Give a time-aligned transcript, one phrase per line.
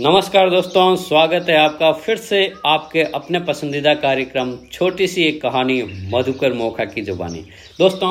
[0.00, 5.82] नमस्कार दोस्तों, स्वागत है आपका फिर से आपके अपने पसंदीदा कार्यक्रम, छोटी सी एक कहानी
[6.12, 7.40] मधुकर मोखा की जुबानी।
[7.78, 8.10] दोस्तों,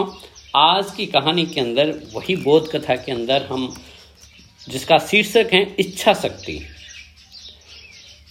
[0.56, 3.74] आज की कहानी के अंदर, वही बोध कथा के अंदर हम,
[4.68, 6.60] जिसका शीर्षक है इच्छा शक्ति।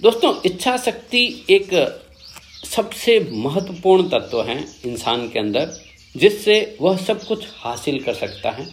[0.00, 1.74] दोस्तों, इच्छा शक्ति एक
[2.66, 5.72] सबसे महत्वपूर्ण तत्व है इंसान के अंदर,
[6.14, 8.68] जिससे वह सब कुछ हासिल कर सकता है।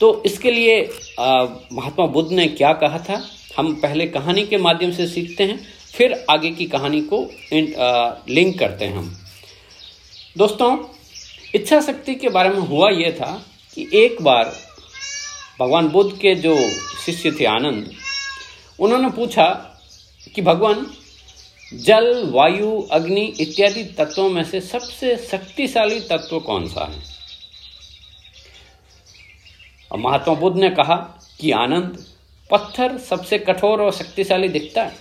[0.00, 0.82] तो इसके लिए
[1.20, 3.24] महात्मा बुद्ध ने क्या कहा था?
[3.56, 5.58] हम पहले कहानी के माध्यम से सीखते हैं,
[5.92, 9.16] फिर आगे की कहानी को लिंक करते हैं हम।
[10.36, 10.76] दोस्तों
[11.54, 13.32] इच्छा शक्ति के बारे में हुआ यह था
[13.76, 14.52] कि एक बार
[15.60, 16.56] भगवान बुद्ध के जो
[17.04, 17.90] शिष्य थे आनंद,
[18.78, 19.48] उन्होंने पूछा
[20.34, 20.86] कि भगवान,
[21.72, 27.02] जल, वायु, अग्नि इत्यादि तत्वों में से सबसे शक्तिशाली तत्व कौन सा है?
[29.90, 30.96] और महात्मा बुद्ध ने कहा
[31.40, 32.04] कि आनंद
[32.50, 34.94] पत्थर सबसे कठोर और शक्तिशाली दिखता है।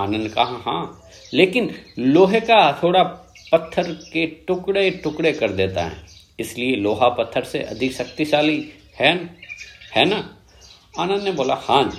[0.00, 1.02] आनंद कहा हाँ
[1.34, 3.02] लेकिन लोहे का हथौड़ा
[3.52, 6.06] पत्थर के टुकड़े टुकड़े कर देता है।
[6.40, 9.30] इसलिए लोहा पत्थर से अधिक शक्तिशाली है न?
[9.96, 10.36] है ना?
[10.98, 11.98] आनंद ने बोला हाँ जी।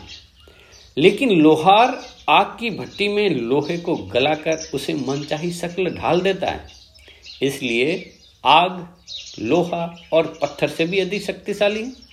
[1.01, 6.67] लेकिन लोहार आग की भट्टी में लोहे को गलाकर उसे मनचाही शक्ल ढाल देता है।
[7.41, 8.13] इसलिए
[8.45, 8.97] आग,
[9.39, 12.10] लोहा और पत्थर से भी अधिक शक्तिशाली। है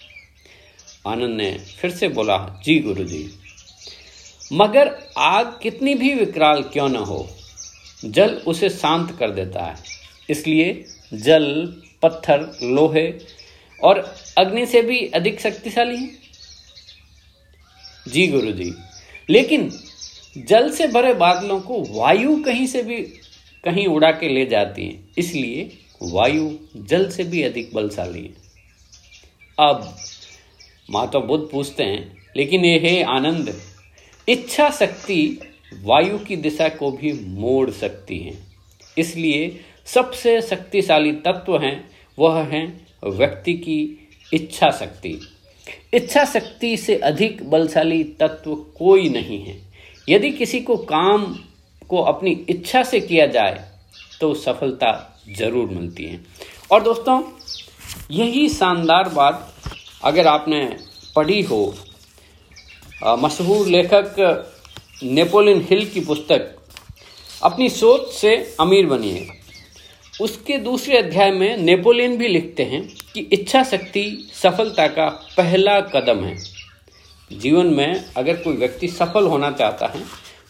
[1.06, 3.28] आनंद ने फिर से बोला, जी गुरु जी
[4.52, 7.28] मगर आग कितनी भी विकराल क्यों न हो,
[8.04, 9.76] जल उसे शांत कर देता है।
[10.30, 11.44] इसलिए जल,
[12.02, 13.12] पत्थर, लोहे
[13.80, 13.98] और
[14.38, 16.10] अग्नि से भी अधिक शक्तिशाली है।
[18.08, 18.72] जी गुरु जी
[19.28, 19.70] लेकिन
[20.38, 23.00] जल से भरे बादलों को वायु कहीं से भी,
[23.64, 28.34] कहीं उड़ा के ले जाती है। इसलिए वायु जल से भी अधिक बलशाली है।
[29.58, 29.96] अब
[30.88, 33.54] माता बुद्ध पूछते हैं, लेकिन ये है आनंद,
[34.28, 35.38] इच्छा शक्ति
[35.84, 38.36] वायु की दिशा को भी मोड़ सकती है।
[38.96, 42.66] इसलिए सबसे शक्तिशाली तत्व हैं, वह हैं
[43.08, 45.18] व्यक्ति की इच्छा शक्ति।
[45.94, 49.56] इच्छा शक्ति से अधिक बलशाली तत्व कोई नहीं है।
[50.08, 51.24] यदि किसी को काम
[51.88, 53.64] को अपनी इच्छा से किया जाए
[54.20, 54.92] तो सफलता
[55.38, 56.20] ज़रूर मिलती है।
[56.72, 57.22] और दोस्तों,
[58.10, 59.54] यही शानदार बात
[60.02, 60.64] अगर आपने
[61.16, 61.74] पढ़ी हो
[63.04, 64.14] मशहूर लेखक
[65.02, 66.54] नेपोलियन हिल की पुस्तक,
[67.42, 69.26] अपनी सोच से अमीर बनिए।
[70.20, 72.82] उसके दूसरे अध्याय में नेपोलियन भी लिखते हैं
[73.14, 74.04] कि इच्छा शक्ति
[74.34, 76.36] सफलता का पहला कदम है।
[77.30, 80.02] जीवन में अगर कोई व्यक्ति सफल होना चाहता है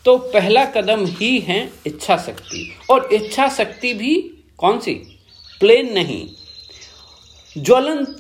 [0.05, 4.15] तो पहला कदम ही है इच्छा शक्ति। और इच्छा शक्ति भी
[4.59, 4.95] कौन सी?
[5.61, 6.27] प्लेन नहीं।
[7.57, 8.19] ज्वलंत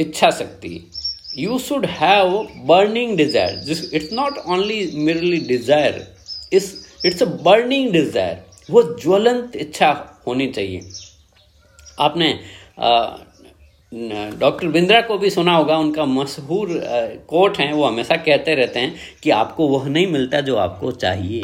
[0.00, 0.74] इच्छा शक्ति।
[1.38, 2.30] You should have
[2.66, 6.06] burning desire it's not only merely desire
[6.52, 6.72] is
[7.06, 9.90] it's a burning desire वो ज्वलंत इच्छा
[10.26, 10.80] होनी चाहिए।
[11.98, 12.38] आपने
[13.92, 16.68] डॉक्टर बिंद्रा को भी सुना होगा, उनका मशहूर
[17.28, 21.42] कोट है, वो हमेशा कहते रहते हैं कि आपको वह नहीं मिलता जो आपको चाहिए।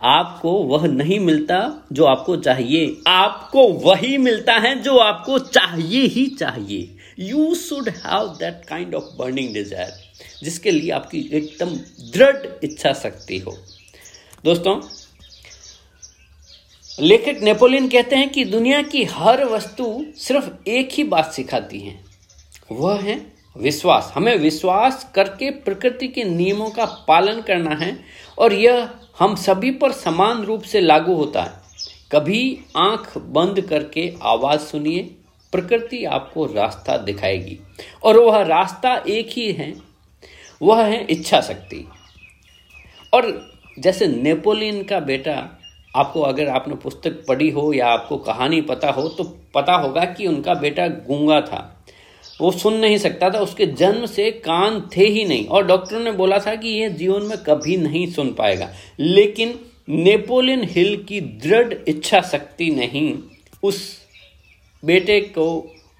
[0.00, 1.58] आपको वह नहीं मिलता
[1.92, 8.26] जो आपको चाहिए। आपको वही मिलता है जो आपको चाहिए ही चाहिए। You should have
[8.38, 9.92] that kind of burning desire
[10.42, 11.74] जिसके लिए आपकी एकदम
[12.12, 13.56] दृढ़ इच्छा शक्ति हो।
[14.44, 14.80] दोस्तों,
[16.90, 21.98] लेखक नेपोलियन कहते हैं कि दुनिया की हर वस्तु सिर्फ़ एक ही बात सिखाती है।
[22.72, 23.20] वह है
[23.56, 27.98] विश्वास। हमें विश्वास करके प्रकृति के नियमों का पालन करना है
[28.38, 28.88] और यह
[29.18, 31.64] हम सभी पर समान रूप से लागू होता है।
[32.12, 35.10] कभी आँख बंद करके आवाज़ सुनिए
[35.56, 37.58] प्रकृति आपको रास्ता दिखाएगी।
[38.04, 39.72] और वह रास्ता एक ही है,
[40.62, 41.84] वह है इच्छा शक्ति।
[43.14, 43.32] और
[43.78, 45.36] जैसे नेपोलियन का बेटा
[45.96, 49.24] आपको अगर आपने पुस्तक पढ़ी हो या आपको कहानी पता हो तो
[49.54, 51.72] पता होगा कि उनका बेटा गूँगा था।
[52.40, 56.12] वो सुन नहीं सकता था, उसके जन्म से कान थे ही नहीं। और डॉक्टर ने
[56.12, 58.68] बोला था कि यह जीवन में कभी नहीं सुन पाएगा।
[58.98, 59.58] लेकिन
[59.88, 63.14] नेपोलियन हिल की दृढ़ इच्छा शक्ति नहीं,
[63.62, 64.05] उस
[64.82, 65.46] बेटे को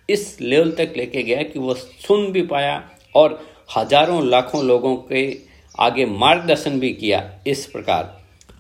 [0.09, 2.83] इस लेवल तक लेके गया कि वो सुन भी पाया
[3.15, 3.41] और
[3.77, 5.27] हज़ारों लाखों लोगों के
[5.75, 8.05] आगे मार्गदर्शन भी किया इस प्रकार।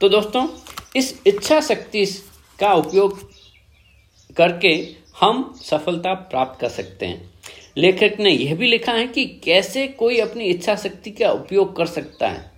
[0.00, 0.46] तो दोस्तों,
[0.96, 2.04] इस इच्छा शक्ति
[2.58, 3.18] का उपयोग
[4.36, 4.72] करके
[5.20, 7.30] हम सफलता प्राप्त कर सकते हैं।
[7.76, 11.86] लेखक ने यह भी लिखा है कि कैसे कोई अपनी इच्छा शक्ति का उपयोग कर
[11.86, 12.50] सकता है।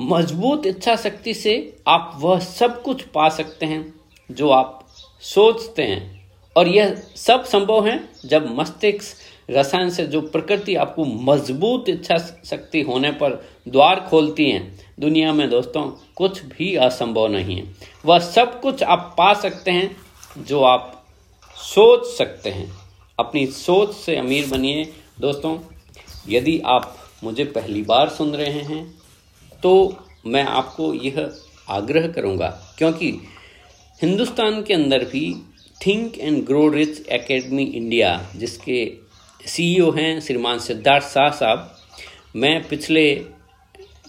[0.00, 1.56] मज़बूत इच्छा शक्ति से
[1.88, 3.82] आप वह सब कुछ पा सकते हैं
[4.30, 4.86] जो आप
[5.22, 6.23] सोचते हैं।
[6.56, 12.80] और यह सब संभव है जब मस्तिष्क रसायन से जो प्रकृति आपको मज़बूत इच्छा शक्ति
[12.82, 13.30] होने पर
[13.68, 14.60] द्वार खोलती है।
[15.00, 15.82] दुनिया में दोस्तों,
[16.16, 17.74] कुछ भी असंभव नहीं है।
[18.04, 19.96] वह सब कुछ आप पा सकते हैं
[20.38, 21.04] जो आप
[21.56, 22.70] सोच सकते हैं।
[23.18, 24.84] अपनी सोच से अमीर बनिए।
[25.20, 25.58] दोस्तों,
[26.28, 28.84] यदि आप मुझे पहली बार सुन रहे हैं
[29.62, 29.96] तो
[30.26, 31.30] मैं आपको यह
[31.70, 32.48] आग्रह करूँगा,
[32.78, 33.10] क्योंकि
[34.00, 35.24] हिंदुस्तान के अंदर भी
[35.80, 38.84] think and grow rich academy India जिसके
[39.46, 41.70] सीईओ e हैं श्रीमान सिद्धार्थ शाह साहब।
[42.36, 43.04] मैं पिछले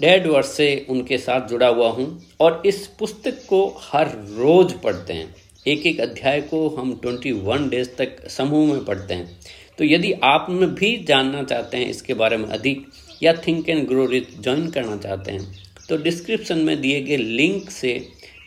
[0.02, 2.08] डेढ़ वर्ष से उनके साथ जुड़ा हुआ हूँ
[2.40, 5.36] और इस पुस्तक को हर रोज पढ़ते हैं।
[5.68, 9.40] एक एक अध्याय को हम 21 डेज़ तक समूह में पढ़ते हैं।
[9.78, 12.86] तो यदि आप में भी जानना चाहते हैं इसके बारे में अधिक
[13.24, 17.70] या think and grow rich join करना चाहते हैं तो डिस्क्रिप्शन में दिए गए लिंक
[17.70, 17.94] से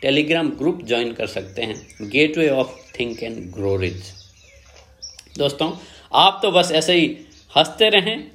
[0.01, 4.01] टेलीग्राम ग्रुप ज्वाइन कर सकते हैं gateway of think and grow rich
[5.37, 5.71] दोस्तों,
[6.13, 7.17] आप तो बस ऐसे ही
[7.57, 8.31] हँसते रहें,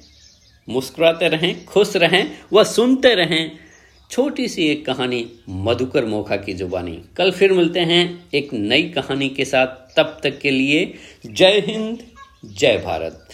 [0.69, 3.51] मुस्कुराते रहें, खुश रहें व सुनते रहें
[4.11, 9.29] छोटी सी एक कहानी मधुकर मोखा की जुबानी। कल फिर मिलते हैं एक नई कहानी
[9.29, 9.67] के साथ।
[9.97, 10.93] तब तक के लिए
[11.25, 12.03] जय हिंद,
[12.45, 13.27] जय भारत।